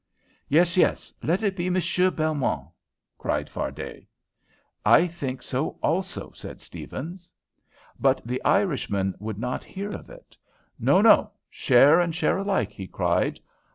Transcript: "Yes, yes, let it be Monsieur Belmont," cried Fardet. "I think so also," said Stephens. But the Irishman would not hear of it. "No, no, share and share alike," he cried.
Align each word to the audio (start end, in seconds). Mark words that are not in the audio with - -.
"Yes, 0.49 0.77
yes, 0.77 1.13
let 1.21 1.43
it 1.43 1.55
be 1.55 1.69
Monsieur 1.69 2.09
Belmont," 2.09 2.69
cried 3.19 3.51
Fardet. 3.51 4.07
"I 4.83 5.05
think 5.05 5.43
so 5.43 5.77
also," 5.83 6.31
said 6.31 6.59
Stephens. 6.59 7.29
But 7.99 8.19
the 8.25 8.43
Irishman 8.43 9.13
would 9.19 9.37
not 9.37 9.63
hear 9.63 9.91
of 9.91 10.09
it. 10.09 10.35
"No, 10.79 11.01
no, 11.01 11.29
share 11.51 11.99
and 11.99 12.15
share 12.15 12.39
alike," 12.39 12.71
he 12.71 12.87
cried. 12.87 13.39